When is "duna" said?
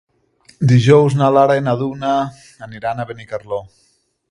1.83-2.15